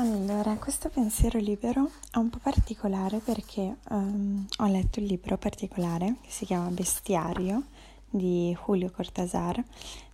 [0.00, 6.14] Allora, questo pensiero libero è un po' particolare perché um, ho letto un libro particolare
[6.22, 7.64] che si chiama Bestiario
[8.08, 9.62] di Julio Cortázar.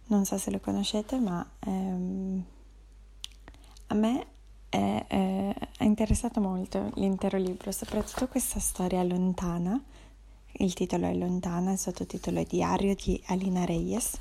[0.07, 2.45] Non so se lo conoscete, ma um,
[3.87, 4.27] a me
[4.71, 9.81] è, è, è interessato molto l'intero libro, soprattutto questa storia lontana.
[10.59, 14.19] Il titolo è Lontana, il sottotitolo è Diario di Alina Reyes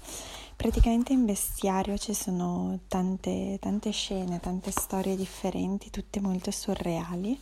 [0.55, 7.39] Praticamente in bestiario ci sono tante, tante scene, tante storie differenti, tutte molto surreali.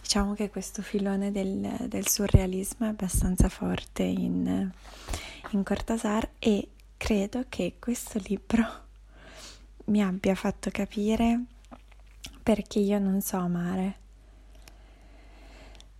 [0.00, 4.70] Diciamo che questo filone del, del surrealismo è abbastanza forte in,
[5.50, 8.64] in Cortasar e credo che questo libro
[9.86, 11.42] mi abbia fatto capire
[12.42, 13.98] perché io non so amare.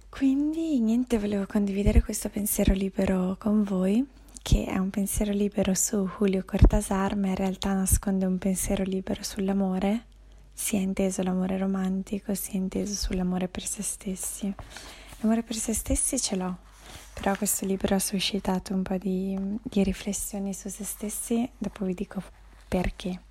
[0.08, 4.06] Quindi niente, volevo condividere questo pensiero libero con voi
[4.44, 9.22] che è un pensiero libero su Julio Cortasar, ma in realtà nasconde un pensiero libero
[9.22, 10.04] sull'amore,
[10.52, 14.54] sia inteso l'amore romantico, sia inteso sull'amore per se stessi.
[15.20, 16.58] L'amore per se stessi ce l'ho,
[17.14, 21.94] però questo libro ha suscitato un po' di, di riflessioni su se stessi, dopo vi
[21.94, 22.22] dico
[22.68, 23.22] perché.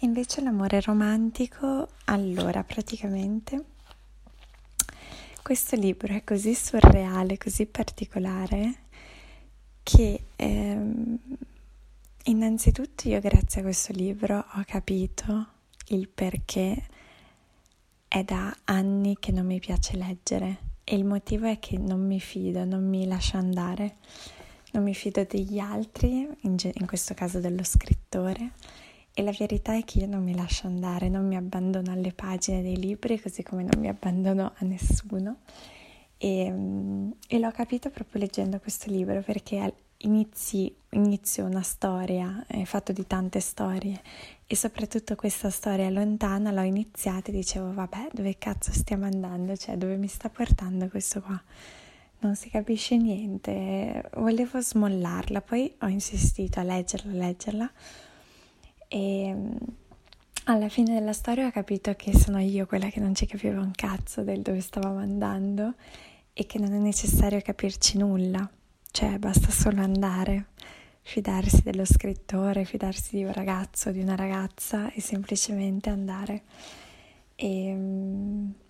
[0.00, 3.64] Invece l'amore romantico, allora praticamente
[5.40, 8.83] questo libro è così surreale, così particolare
[9.84, 11.18] che ehm,
[12.24, 15.46] innanzitutto io grazie a questo libro ho capito
[15.88, 16.82] il perché
[18.08, 22.18] è da anni che non mi piace leggere e il motivo è che non mi
[22.18, 23.96] fido, non mi lascio andare,
[24.72, 28.52] non mi fido degli altri, in, ge- in questo caso dello scrittore,
[29.14, 32.62] e la verità è che io non mi lascio andare, non mi abbandono alle pagine
[32.62, 35.38] dei libri, così come non mi abbandono a nessuno.
[36.16, 42.92] E, e l'ho capito proprio leggendo questo libro perché inizi, inizio una storia, è fatto
[42.92, 44.00] di tante storie
[44.46, 49.76] e soprattutto questa storia lontana l'ho iniziata e dicevo vabbè dove cazzo stiamo andando, cioè
[49.76, 51.40] dove mi sta portando questo qua?
[52.20, 57.72] Non si capisce niente, volevo smollarla, poi ho insistito a leggerla, a leggerla
[58.88, 59.36] e
[60.44, 63.70] alla fine della storia ho capito che sono io quella che non ci capiva un
[63.72, 65.74] cazzo del dove stavamo andando
[66.32, 68.48] e che non è necessario capirci nulla,
[68.90, 70.48] cioè basta solo andare,
[71.00, 76.42] fidarsi dello scrittore, fidarsi di un ragazzo, di una ragazza e semplicemente andare.
[77.36, 77.76] E,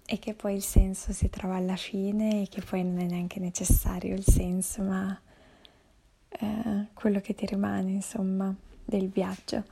[0.06, 3.40] e che poi il senso si trova alla fine e che poi non è neanche
[3.40, 5.18] necessario il senso, ma
[6.28, 9.64] eh, quello che ti rimane, insomma, del viaggio.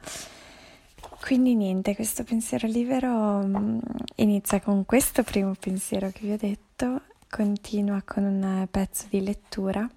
[1.22, 3.78] Quindi niente, questo pensiero libero mm,
[4.16, 9.88] inizia con questo primo pensiero che vi ho detto, continua con un pezzo di lettura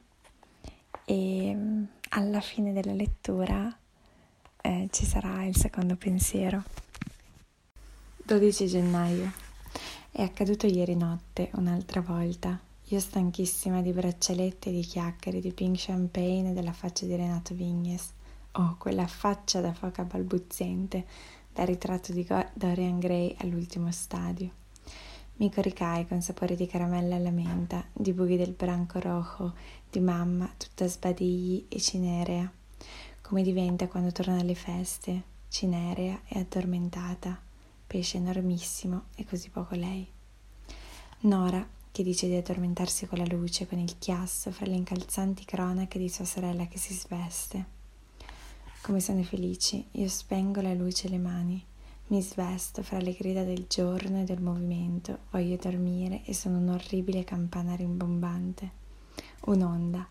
[1.03, 3.75] e mm, alla fine della lettura
[4.61, 6.63] eh, ci sarà il secondo pensiero.
[8.23, 9.31] 12 gennaio.
[10.11, 12.57] È accaduto ieri notte, un'altra volta.
[12.89, 18.13] Io stanchissima di braccialetti di chiacchiere, di pink champagne e della faccia di Renato Vignes.
[18.57, 21.05] Oh, quella faccia da foca balbuziente,
[21.51, 24.49] da ritratto di Dorian Gray all'ultimo stadio.
[25.37, 29.55] Mi coricai con sapore di caramella alla menta, di bughi del branco rojo,
[29.91, 32.49] di mamma tutta sbadigli e cinerea,
[33.19, 37.37] come diventa quando torna alle feste, cinerea e addormentata,
[37.85, 40.07] pesce enormissimo e così poco lei.
[41.21, 45.99] Nora, che dice di addormentarsi con la luce, con il chiasso fra le incalzanti cronache
[45.99, 47.74] di sua sorella che si sveste.
[48.85, 51.65] Come sono felici, io spengo la luce e le mani,
[52.09, 56.69] mi svesto fra le grida del giorno e del movimento, voglio dormire e sono un
[56.69, 58.69] orribile campana rimbombante.
[59.45, 60.07] Un'onda,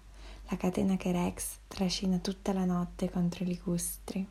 [0.48, 4.26] la catena che Rex trascina tutta la notte contro i ligustri.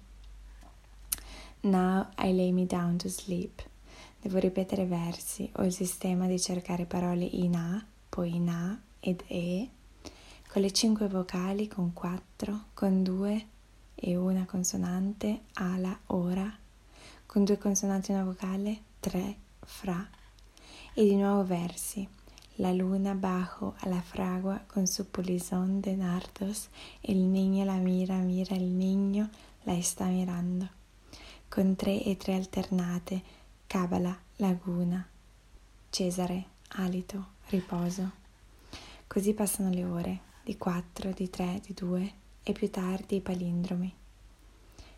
[1.62, 3.64] Now I lay me down to sleep.
[4.22, 9.24] Devo ripetere versi o il sistema di cercare parole in A, poi in A ed
[9.26, 9.70] E,
[10.50, 13.52] con le cinque vocali, con quattro, con due
[14.06, 16.54] e una consonante, ala, ora,
[17.26, 20.06] con due consonanti e una vocale, tre, fra,
[20.94, 22.06] e di nuovo versi.
[22.56, 26.68] La luna bajo a la fragua con su polizón de nardos,
[27.02, 29.30] el niño la mira, mira il niño,
[29.64, 30.68] la sta mirando.
[31.48, 33.24] Con tre e tre alternate,
[33.68, 35.08] cabala, laguna,
[35.90, 36.46] Cesare,
[36.76, 38.12] alito, riposo.
[39.08, 43.94] Così passano le ore, di quattro, di tre, di due, e più tardi i palindromi,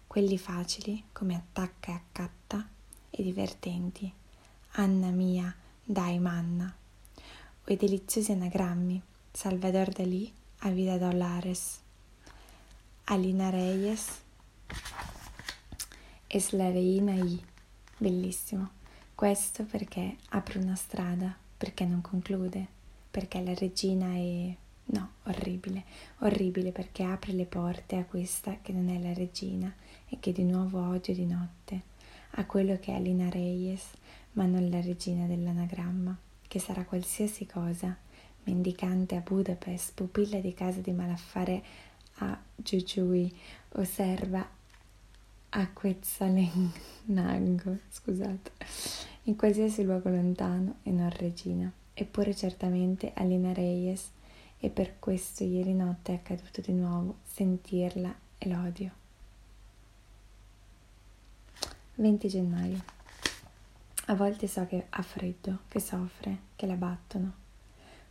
[0.07, 2.67] quelli facili come attacca e accatta
[3.09, 4.11] e divertenti,
[4.77, 6.75] Anna mia, dai manna,
[7.15, 9.01] o i deliziosi anagrammi,
[9.31, 11.79] Salvador Dalí a Vida Dólares,
[13.05, 14.23] Alina Reyes.
[16.27, 17.39] Es la I,
[17.97, 18.69] bellissimo,
[19.13, 22.67] Questo perché apre una strada, perché non conclude,
[23.09, 24.55] perché la regina è...
[24.87, 25.83] no, orribile,
[26.19, 29.73] orribile perché apre le porte a questa che non è la regina
[30.07, 31.81] e che di nuovo odio di notte,
[32.31, 33.83] a quello che è Lina Reyes,
[34.33, 36.15] ma non la regina dell'anagramma,
[36.47, 37.95] che sarà qualsiasi cosa,
[38.43, 41.63] mendicante a Budapest, pupilla di casa di malaffare
[42.19, 43.33] a Giugiui
[43.69, 44.47] o serva
[45.49, 48.51] a Quetzalengnago, scusate,
[49.23, 54.11] in qualsiasi luogo lontano e non regina, eppure certamente a Lina Reyes
[54.65, 58.91] e per questo ieri notte è accaduto di nuovo sentirla e l'odio.
[61.95, 62.83] 20 gennaio.
[64.07, 67.43] A volte so che ha freddo, che soffre, che la battono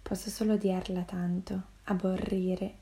[0.05, 2.75] Posso solo odiarla tanto, aborrire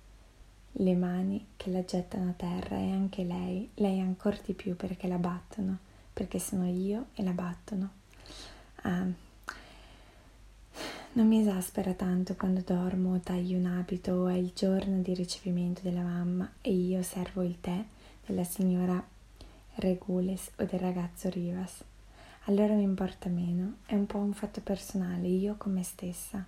[0.73, 5.07] le mani che la gettano a terra e anche lei, lei ancora di più perché
[5.07, 5.79] la battono,
[6.13, 7.91] perché sono io e la battono.
[8.83, 9.07] Ah,
[11.15, 16.01] non mi esaspera tanto quando dormo taglio un abito è il giorno di ricevimento della
[16.01, 17.85] mamma e io servo il tè
[18.25, 19.05] della signora
[19.75, 21.85] Regules o del ragazzo Rivas.
[22.45, 26.45] Allora mi importa meno, è un po' un fatto personale, io con me stessa.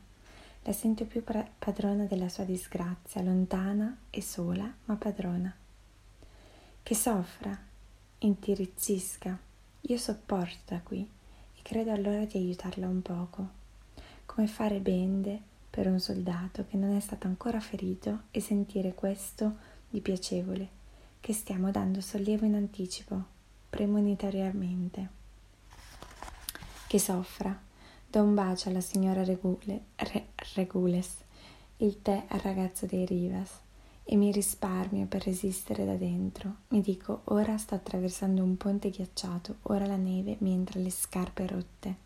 [0.63, 5.55] La sento più padrona della sua disgrazia, lontana e sola, ma padrona.
[6.83, 7.57] Che soffra,
[8.19, 9.39] intirizzisca,
[9.83, 11.07] io sopporto da qui
[11.55, 13.63] e credo allora di aiutarla un poco,
[14.35, 15.41] come fare bende
[15.71, 19.59] per un soldato che non è stato ancora ferito e sentire questo
[19.89, 20.69] di piacevole,
[21.21, 23.23] che stiamo dando sollievo in anticipo,
[23.71, 25.09] premonitoriamente.
[26.89, 27.57] Che soffra,
[28.09, 31.17] Do un bacio alla signora Regule, Re, Regules,
[31.79, 33.51] il tè al ragazzo dei Rivas
[34.05, 36.57] e mi risparmio per resistere da dentro.
[36.69, 41.47] Mi dico, ora sto attraversando un ponte ghiacciato, ora la neve mi entra le scarpe
[41.47, 42.04] rotte.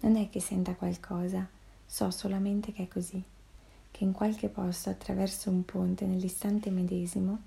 [0.00, 1.48] Non è che senta qualcosa,
[1.86, 3.22] so solamente che è così,
[3.90, 7.38] che in qualche posto attraverso un ponte nell'istante medesimo,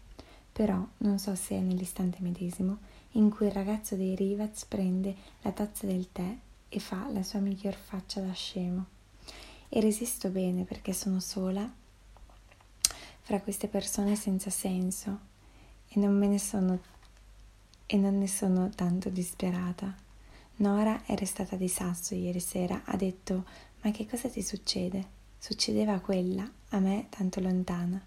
[0.51, 2.79] però non so se è nell'istante medesimo,
[3.13, 6.37] in cui il ragazzo dei Rivaz prende la tazza del tè
[6.69, 8.85] e fa la sua miglior faccia da scemo.
[9.69, 11.71] E resisto bene perché sono sola
[13.21, 15.19] fra queste persone senza senso
[15.87, 16.79] e non me ne sono
[17.85, 19.95] e non ne sono tanto disperata.
[20.59, 23.45] Nora è restata di sasso ieri sera, ha detto
[23.81, 25.17] ma che cosa ti succede?
[25.37, 28.05] Succedeva quella, a me tanto lontana.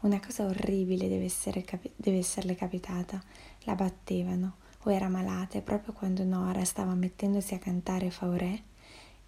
[0.00, 3.22] Una cosa orribile deve, essere capi- deve esserle capitata.
[3.64, 8.62] La battevano, o era malata e proprio quando Nora stava mettendosi a cantare Fauré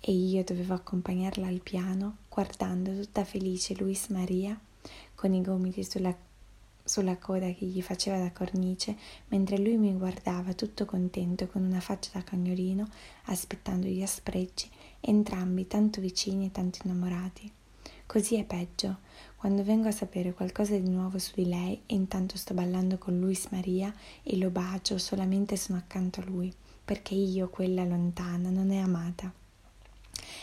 [0.01, 4.59] e io dovevo accompagnarla al piano, guardando tutta felice Luis Maria
[5.15, 6.17] con i gomiti sulla,
[6.91, 8.97] sulla coda che gli faceva da cornice,
[9.29, 12.85] mentre lui mi guardava tutto contento con una faccia da cagnolino,
[13.27, 17.49] aspettando gli aspreggi, entrambi tanto vicini e tanto innamorati.
[18.07, 18.99] Così è peggio,
[19.37, 23.21] quando vengo a sapere qualcosa di nuovo su di lei e intanto sto ballando con
[23.21, 23.95] Luis Maria
[24.25, 26.53] e lo bacio solamente sono accanto a lui,
[26.85, 29.33] perché io, quella lontana, non è amata.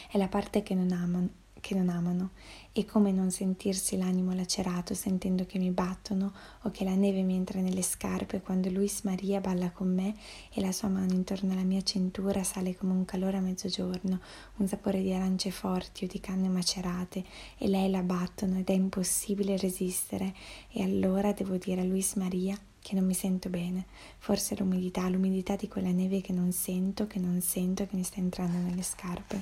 [0.09, 2.31] È la parte che non amano, che non amano.
[2.71, 6.31] E come non sentirsi l'animo lacerato sentendo che mi battono
[6.63, 10.15] o che la neve mi entra nelle scarpe quando Luis Maria balla con me
[10.53, 14.19] e la sua mano intorno alla mia cintura sale come un calore a mezzogiorno,
[14.57, 17.23] un sapore di arance forti o di canne macerate
[17.57, 20.35] e lei la battono ed è impossibile resistere.
[20.69, 23.85] E allora devo dire a Luis Maria che non mi sento bene,
[24.17, 28.19] forse l'umidità, l'umidità di quella neve che non sento, che non sento, che mi sta
[28.19, 29.41] entrando nelle scarpe.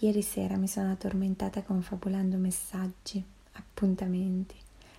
[0.00, 4.54] Ieri sera mi sono addormentata confabulando messaggi, appuntamenti.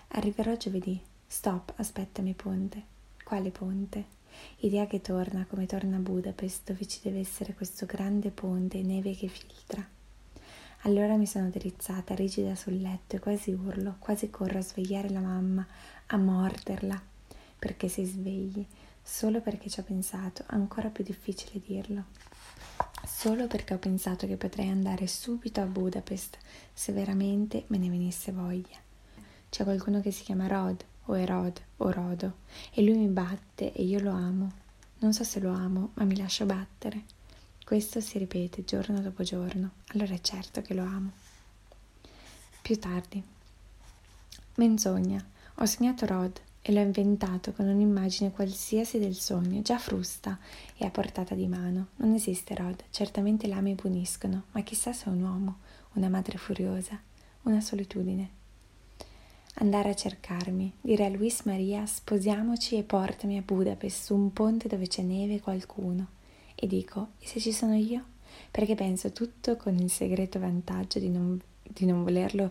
[0.08, 1.00] Arriverò giovedì.
[1.24, 2.82] Stop, aspettami ponte.
[3.22, 4.16] Quale ponte?
[4.58, 9.28] Idea che torna come torna Budapest, dove ci deve essere questo grande ponte neve che
[9.28, 9.86] filtra.
[10.82, 15.20] Allora mi sono drizzata, rigida sul letto e quasi urlo, quasi corro a svegliare la
[15.20, 15.64] mamma,
[16.06, 17.00] a morderla,
[17.56, 18.66] perché si svegli,
[19.00, 22.04] solo perché ci ho pensato, ancora più difficile dirlo
[23.08, 26.36] solo perché ho pensato che potrei andare subito a Budapest
[26.72, 28.76] se veramente me ne venisse voglia.
[29.48, 32.34] C'è qualcuno che si chiama Rod o Erod o Rodo
[32.70, 34.52] e lui mi batte e io lo amo.
[34.98, 37.04] Non so se lo amo, ma mi lascio battere.
[37.64, 41.10] Questo si ripete giorno dopo giorno, allora è certo che lo amo.
[42.60, 43.22] Più tardi.
[44.56, 45.24] Menzogna.
[45.60, 50.38] Ho sognato Rod e l'ho inventato con un'immagine qualsiasi del sogno, già frusta
[50.76, 51.88] e a portata di mano.
[51.96, 55.60] Non esiste Rod, certamente là mi puniscono, ma chissà se un uomo,
[55.94, 57.00] una madre furiosa,
[57.44, 58.36] una solitudine.
[59.60, 64.68] Andare a cercarmi, dire a Luis Maria sposiamoci e portami a Budapest su un ponte
[64.68, 66.08] dove c'è neve e qualcuno.
[66.54, 68.04] e dico, e se ci sono io?
[68.50, 72.50] Perché penso tutto con il segreto vantaggio di non, di non volerlo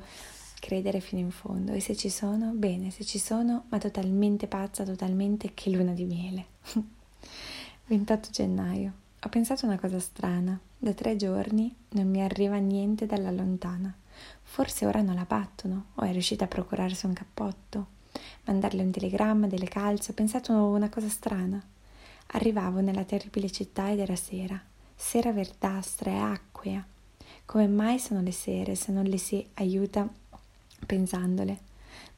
[0.60, 1.72] credere fino in fondo.
[1.72, 2.52] E se ci sono?
[2.52, 6.46] Bene, se ci sono, ma totalmente pazza, totalmente che luna di miele.
[7.88, 8.94] 28 gennaio.
[9.24, 10.60] Ho pensato una cosa strana.
[10.78, 13.96] Da tre giorni non mi arriva niente dalla lontana.
[14.44, 17.88] Forse ora non la battono o è riuscita a procurarsi un cappotto.
[18.46, 21.62] Mandarle un telegramma, delle calze, ho pensato una cosa strana.
[22.28, 24.62] Arrivavo nella terribile città ed era sera.
[24.96, 26.86] Sera verdastra e acquea.
[27.46, 30.10] Come mai sono le sere se non le si aiuta
[30.86, 31.60] pensandole?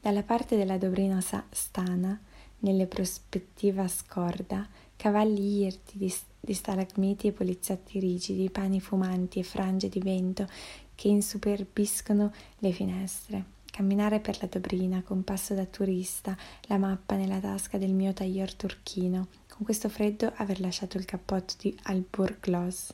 [0.00, 2.18] Dalla parte della Dobrina stana,
[2.60, 9.88] nelle prospettiva scorda, cavalli irti di, di stalagmiti e poliziotti rigidi, pani fumanti e frange
[9.88, 10.46] di vento
[10.94, 13.44] che insuperbiscono le finestre.
[13.70, 18.52] Camminare per la Dobrina con passo da turista, la mappa nella tasca del mio tailleur
[18.54, 22.92] turchino, con questo freddo aver lasciato il cappotto di Alburglos,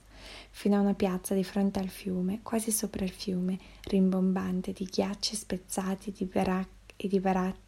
[0.50, 5.36] fino a una piazza di fronte al fiume, quasi sopra il fiume, rimbombante di ghiacci
[5.36, 7.58] spezzati di barac- e di barac-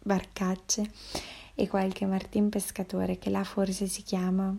[0.00, 0.90] barcacce
[1.54, 4.56] e qualche martin pescatore che là forse si chiama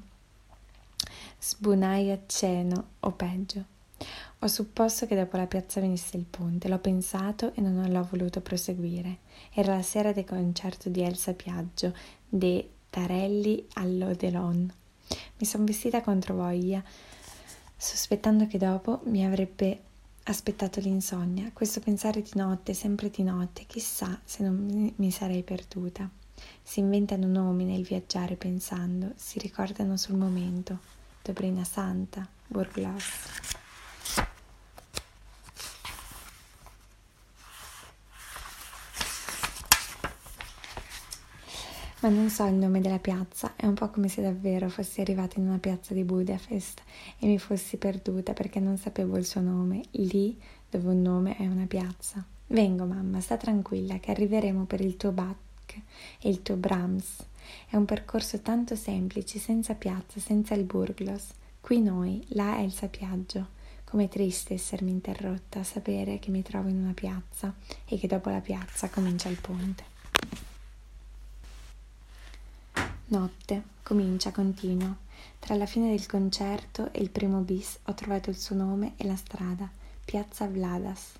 [1.40, 2.20] Sbunai a
[3.02, 3.66] o peggio.
[4.40, 8.42] Ho supposto che dopo la piazza venisse il ponte, l'ho pensato e non l'ho voluto
[8.42, 9.20] proseguire.
[9.54, 11.94] Era la sera del concerto di Elsa Piaggio,
[12.28, 14.74] de Tarelli all'Odelon.
[15.38, 16.84] Mi sono vestita contro voglia,
[17.76, 19.82] sospettando che dopo mi avrebbe
[20.24, 26.10] aspettato l'insonnia, questo pensare di notte, sempre di notte, chissà se non mi sarei perduta.
[26.62, 30.80] Si inventano nomi nel viaggiare pensando, si ricordano sul momento.
[31.22, 33.65] Dobrina Santa, Burglas.
[42.06, 45.40] Ma non so il nome della piazza, è un po' come se davvero fossi arrivata
[45.40, 46.84] in una piazza di Budapest
[47.18, 51.48] e mi fossi perduta perché non sapevo il suo nome, lì dove un nome è
[51.48, 52.24] una piazza.
[52.46, 55.36] Vengo mamma, sta tranquilla che arriveremo per il tuo bat
[56.20, 57.26] e il tuo Brahms.
[57.68, 61.30] È un percorso tanto semplice, senza piazza, senza il Burglos.
[61.60, 63.48] Qui noi, là è il sapiaggio.
[63.84, 67.52] Com'è triste essermi interrotta sapere che mi trovo in una piazza
[67.84, 69.94] e che dopo la piazza comincia il ponte.
[73.08, 74.96] Notte, comincia, continua.
[75.38, 79.06] Tra la fine del concerto e il primo bis ho trovato il suo nome e
[79.06, 79.70] la strada,
[80.04, 81.12] Piazza Vladas,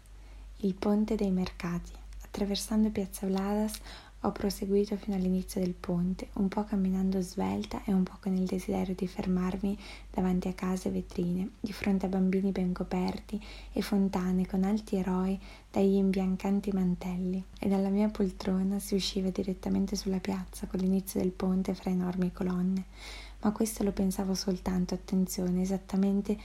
[0.62, 1.92] il ponte dei mercati.
[2.24, 3.80] Attraversando Piazza Vladas
[4.26, 8.46] ho proseguito fino all'inizio del ponte, un po' camminando svelta e un po' con il
[8.46, 9.78] desiderio di fermarmi
[10.10, 13.40] davanti a case e vetrine, di fronte a bambini ben coperti
[13.72, 15.40] e fontane con alti eroi
[15.70, 21.32] dagli imbiancanti mantelli, e dalla mia poltrona si usciva direttamente sulla piazza con l'inizio del
[21.32, 22.86] ponte fra enormi colonne.
[23.42, 26.36] Ma questo lo pensavo soltanto, attenzione, esattamente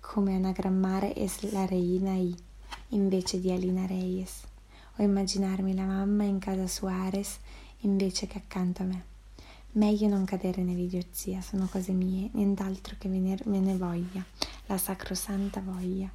[0.00, 2.34] come anagrammare es la reina I
[2.88, 4.52] invece di Alina Reyes
[4.96, 7.38] o immaginarmi la mamma in casa Suarez
[7.80, 9.04] invece che accanto a me.
[9.72, 14.24] Meglio non cadere nell'idiozia, sono cose mie, nient'altro che me ne voglia,
[14.66, 16.10] la sacrosanta voglia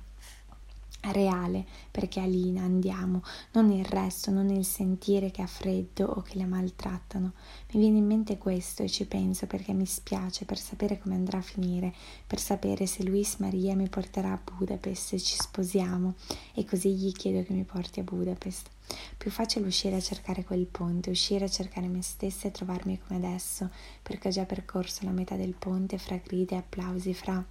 [1.01, 6.37] reale perché Alina andiamo, non il resto, non il sentire che ha freddo o che
[6.37, 7.33] la maltrattano.
[7.71, 11.37] Mi viene in mente questo e ci penso perché mi spiace per sapere come andrà
[11.37, 11.93] a finire,
[12.27, 16.15] per sapere se Luis Maria mi porterà a Budapest se ci sposiamo
[16.53, 18.69] e così gli chiedo che mi porti a Budapest.
[19.17, 23.19] Più facile uscire a cercare quel ponte, uscire a cercare me stessa e trovarmi come
[23.19, 23.69] adesso,
[24.01, 27.45] perché ho già percorso la metà del ponte fra grida e applausi, fra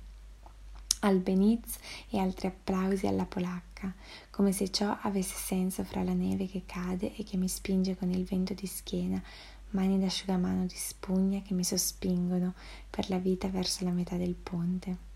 [1.01, 1.79] Albeniz
[2.11, 3.95] e altri applausi alla polacca,
[4.31, 8.11] come se ciò avesse senso fra la neve che cade e che mi spinge con
[8.11, 9.23] il vento di schiena,
[9.71, 12.55] mani d'asciugamano di spugna che mi sospingono
[12.91, 15.07] per la vita verso la metà del ponte.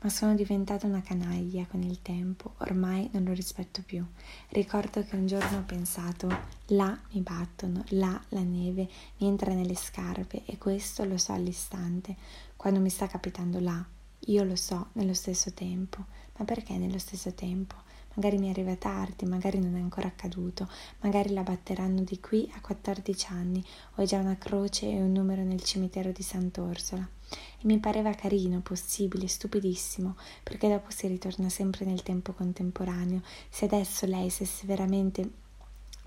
[0.00, 4.04] Ma sono diventata una canaglia con il tempo, ormai non lo rispetto più.
[4.48, 6.26] Ricordo che un giorno ho pensato,
[6.68, 8.88] là mi battono, là la neve
[9.18, 12.16] mi entra nelle scarpe e questo lo so all'istante,
[12.56, 13.84] quando mi sta capitando là,
[14.26, 16.04] io lo so nello stesso tempo,
[16.36, 17.86] ma perché nello stesso tempo?
[18.14, 20.68] Magari mi arriva tardi, magari non è ancora accaduto,
[21.00, 25.12] magari la batteranno di qui a 14 anni, o è già una croce e un
[25.12, 27.08] numero nel cimitero di Sant'Orsola.
[27.30, 33.22] E mi pareva carino, possibile, stupidissimo, perché dopo si ritorna sempre nel tempo contemporaneo.
[33.48, 35.30] Se adesso lei stesse veramente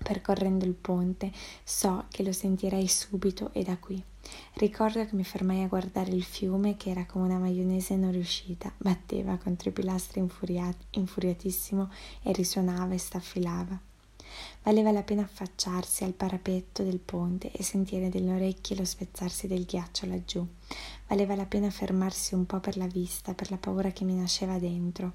[0.02, 1.32] percorrendo il ponte,
[1.64, 4.02] so che lo sentirei subito e da qui.
[4.54, 8.72] Ricordo che mi fermai a guardare il fiume che era come una maionese non riuscita,
[8.76, 11.90] batteva contro i pilastri infuriat- infuriatissimo
[12.22, 13.80] e risuonava e staffilava.
[14.62, 19.64] Valeva la pena affacciarsi al parapetto del ponte e sentire nelle orecchie lo spezzarsi del
[19.64, 20.46] ghiaccio laggiù.
[21.08, 24.58] Valeva la pena fermarsi un po' per la vista, per la paura che mi nasceva
[24.58, 25.12] dentro.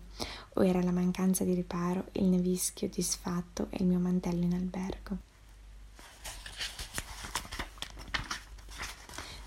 [0.55, 5.17] O era la mancanza di riparo, il nevischio disfatto e il mio mantello in albergo.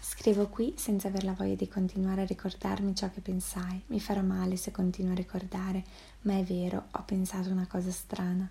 [0.00, 3.82] Scrivo qui senza aver la voglia di continuare a ricordarmi ciò che pensai.
[3.86, 5.82] Mi farà male se continuo a ricordare,
[6.22, 8.50] ma è vero, ho pensato una cosa strana.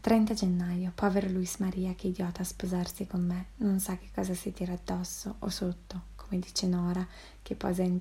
[0.00, 4.32] 30 gennaio, povero Luis Maria, che idiota a sposarsi con me, non sa che cosa
[4.32, 7.04] si tira addosso o sotto, come dice Nora,
[7.42, 7.98] che posa in-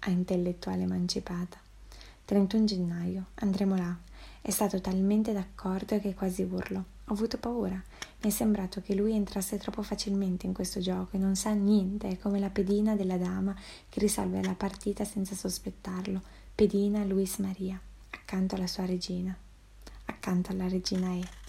[0.00, 1.58] a intellettuale emancipata.
[2.26, 3.96] 31 gennaio, andremo là.
[4.42, 6.84] È stato talmente d'accordo che quasi urlo.
[7.06, 7.82] Ho avuto paura.
[8.22, 12.08] Mi è sembrato che lui entrasse troppo facilmente in questo gioco e non sa niente,
[12.08, 13.56] è come la pedina della dama
[13.88, 16.20] che risolve la partita senza sospettarlo.
[16.54, 17.80] Pedina Luis Maria,
[18.10, 19.34] accanto alla sua regina,
[20.20, 21.39] accanto alla regina E.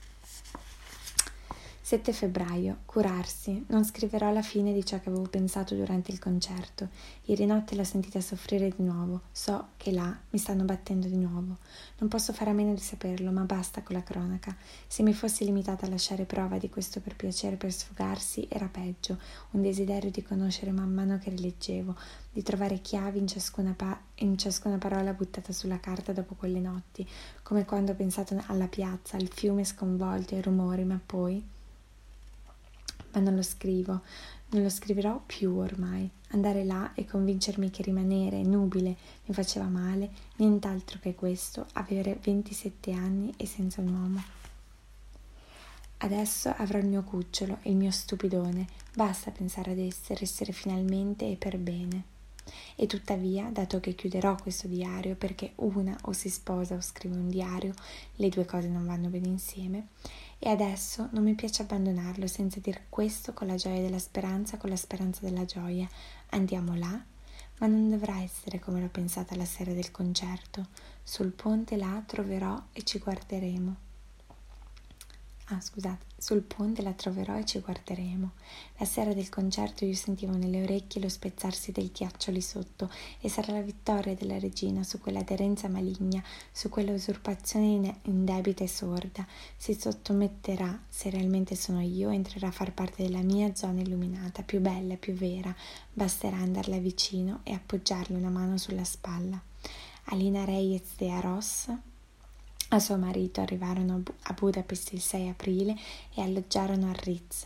[1.92, 2.78] 7 febbraio.
[2.86, 3.66] Curarsi.
[3.68, 6.88] Non scriverò la fine di ciò che avevo pensato durante il concerto.
[7.26, 9.24] Ieri notte l'ho sentita soffrire di nuovo.
[9.34, 11.58] So che là mi stanno battendo di nuovo.
[11.98, 14.56] Non posso fare a meno di saperlo, ma basta con la cronaca.
[14.88, 19.18] Se mi fossi limitata a lasciare prova di questo per piacere, per sfogarsi, era peggio.
[19.50, 21.94] Un desiderio di conoscere man mano che rileggevo,
[22.32, 27.06] di trovare chiavi in ciascuna, pa- in ciascuna parola buttata sulla carta dopo quelle notti,
[27.44, 31.60] come quando ho pensato alla piazza, al fiume sconvolto, ai rumori, ma poi
[33.14, 34.02] ma non lo scrivo,
[34.50, 36.10] non lo scriverò più ormai.
[36.30, 42.92] Andare là e convincermi che rimanere nubile mi faceva male, nient'altro che questo, avere 27
[42.92, 44.24] anni e senza un uomo.
[46.04, 51.30] Adesso avrò il mio cucciolo e il mio stupidone, basta pensare ad essere, essere finalmente
[51.30, 52.06] e per bene.
[52.76, 57.30] E tuttavia, dato che chiuderò questo diario perché una o si sposa o scrive un
[57.30, 57.74] diario,
[58.16, 59.90] le due cose non vanno bene insieme,
[60.44, 64.72] e adesso non mi piace abbandonarlo senza dir questo con la gioia della speranza, con
[64.72, 65.88] la speranza della gioia.
[66.30, 67.00] Andiamo là,
[67.60, 70.70] ma non dovrà essere come l'ho pensata la sera del concerto.
[71.04, 73.91] Sul ponte là troverò e ci guarderemo.
[75.48, 78.32] Ah, scusate, sul ponte la troverò e ci guarderemo.
[78.78, 83.28] La sera del concerto io sentivo nelle orecchie lo spezzarsi del ghiaccio lì sotto e
[83.28, 89.28] sarà la vittoria della regina su quella aderenza maligna, su quella usurpazione indebita e sorda.
[89.58, 94.62] Si sottometterà, se realmente sono io, entrerà a far parte della mia zona illuminata, più
[94.62, 95.54] bella, più vera.
[95.92, 99.42] Basterà andarle vicino e appoggiarle una mano sulla spalla.
[100.06, 101.68] Alina Reyes de Aros
[102.74, 105.76] a suo marito arrivarono a Budapest il 6 aprile
[106.14, 107.46] e alloggiarono a Ritz.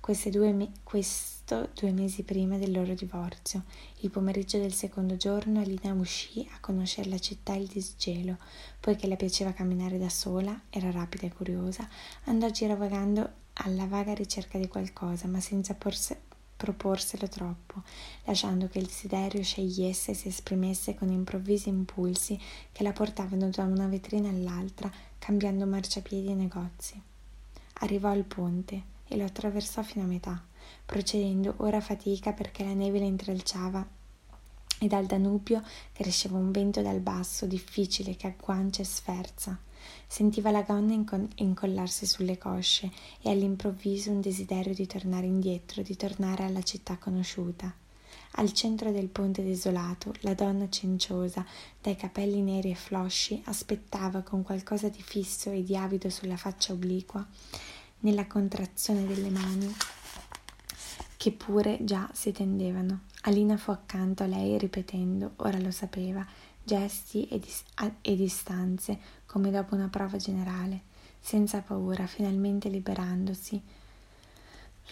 [0.00, 3.64] Due questo due mesi prima del loro divorzio.
[4.00, 8.38] Il pomeriggio del secondo giorno Alina uscì a conoscere la città e il disgelo.
[8.80, 11.86] Poiché le piaceva camminare da sola, era rapida e curiosa,
[12.24, 16.16] andò girovagando alla vaga ricerca di qualcosa, ma senza porsi
[16.62, 17.82] proporselo troppo,
[18.24, 22.38] lasciando che il desiderio scegliesse e si esprimesse con improvvisi impulsi
[22.70, 27.02] che la portavano da una vetrina all'altra, cambiando marciapiedi e negozi.
[27.80, 30.40] Arrivò al ponte e lo attraversò fino a metà,
[30.86, 33.84] procedendo ora a fatica perché la neve le intralciava
[34.78, 39.58] e dal Danubio cresceva un vento dal basso difficile che agguancia e sferza.
[40.06, 40.94] Sentiva la gonna
[41.36, 42.90] incollarsi sulle cosce
[43.20, 47.74] e all'improvviso un desiderio di tornare indietro, di tornare alla città conosciuta.
[48.36, 51.44] Al centro del ponte desolato, la donna cenciosa,
[51.80, 56.72] dai capelli neri e flosci, aspettava con qualcosa di fisso e di avido sulla faccia
[56.72, 57.26] obliqua,
[58.00, 59.74] nella contrazione delle mani
[61.22, 63.02] che pure già si tendevano.
[63.22, 66.26] Alina fu accanto a lei ripetendo, ora lo sapeva,
[66.64, 67.64] gesti e, dis-
[68.00, 68.98] e distanze,
[69.32, 70.82] come dopo una prova generale,
[71.18, 73.58] senza paura, finalmente liberandosi.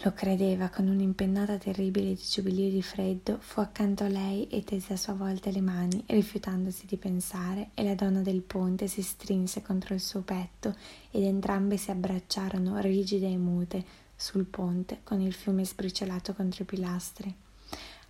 [0.03, 4.64] Lo credeva con un'impennata terribile di giubilio e di freddo, fu accanto a lei e
[4.64, 9.03] tese a sua volta le mani, rifiutandosi di pensare, e la donna del ponte si
[9.03, 10.74] strinse contro il suo petto
[11.11, 13.85] ed entrambe si abbracciarono rigide e mute
[14.16, 17.35] sul ponte con il fiume sbriciolato contro i pilastri.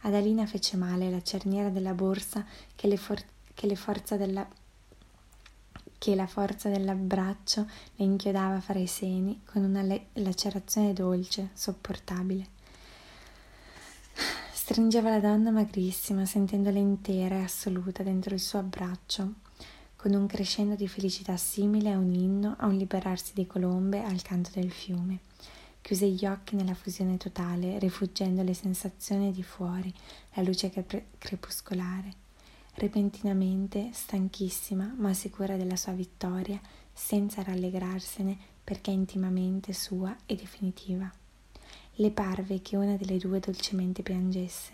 [0.03, 4.49] Ad Alina fece male la cerniera della borsa che le, for- che le forza della
[6.01, 12.47] che la forza dell'abbraccio le inchiodava fra i seni con una le- lacerazione dolce, sopportabile.
[14.51, 19.35] Stringeva la donna magrissima, sentendola intera e assoluta dentro il suo abbraccio,
[19.95, 24.23] con un crescendo di felicità simile a un inno, a un liberarsi di colombe al
[24.23, 25.19] canto del fiume.
[25.83, 29.93] Chiuse gli occhi nella fusione totale, rifuggendo le sensazioni di fuori,
[30.33, 30.73] la luce
[31.19, 32.20] crepuscolare.
[32.81, 36.59] Repentinamente, stanchissima ma sicura della sua vittoria,
[36.91, 41.13] senza rallegrarsene perché intimamente sua e definitiva.
[41.97, 44.73] Le parve che una delle due dolcemente piangesse.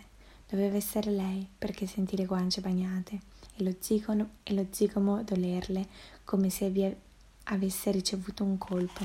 [0.49, 3.19] Doveva essere lei perché sentì le guance bagnate
[3.57, 5.89] e lo zigomo, e lo zigomo dolerle
[6.23, 6.97] come se
[7.43, 9.05] avesse ricevuto un colpo.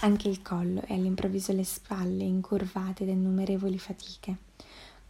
[0.00, 4.48] Anche il collo e all'improvviso le spalle incurvate da innumerevoli fatiche.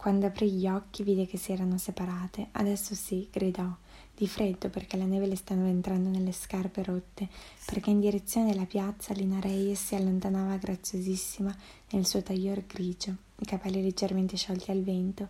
[0.01, 2.47] Quando aprì gli occhi vide che si erano separate.
[2.53, 3.71] Adesso sì, gridò,
[4.15, 7.27] di freddo perché la neve le stava entrando nelle scarpe rotte,
[7.67, 11.55] perché in direzione della piazza Lina Reyes si allontanava graziosissima
[11.91, 15.27] nel suo taglior grigio, i capelli leggermente sciolti al vento,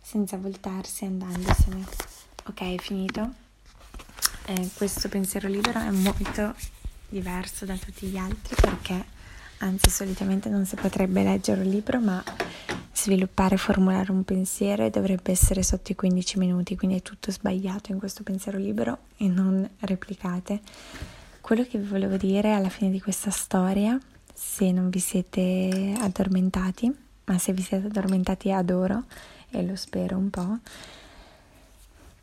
[0.00, 1.84] senza voltarsi andandosene.
[2.46, 3.28] Ok, è finito.
[4.46, 6.54] Eh, questo pensiero libero è molto
[7.08, 9.04] diverso da tutti gli altri perché,
[9.58, 12.22] anzi, solitamente non si potrebbe leggere un libro, ma
[12.92, 17.90] sviluppare formulare un pensiero e dovrebbe essere sotto i 15 minuti, quindi è tutto sbagliato
[17.90, 20.60] in questo pensiero libero e non replicate.
[21.40, 23.98] Quello che vi volevo dire alla fine di questa storia,
[24.32, 29.04] se non vi siete addormentati, ma se vi siete addormentati adoro
[29.50, 30.58] e lo spero un po',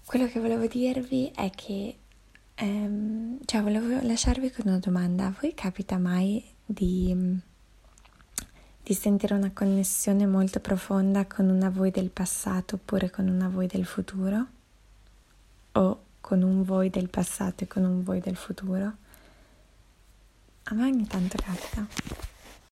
[0.06, 1.98] quello che volevo dirvi è che,
[2.56, 7.40] ehm, cioè volevo lasciarvi con una domanda, a voi capita mai di
[8.90, 13.68] di sentire una connessione molto profonda con una voi del passato oppure con una voi
[13.68, 14.48] del futuro
[15.74, 18.92] o con un voi del passato e con un voi del futuro.
[20.64, 21.86] A me ogni tanto capita.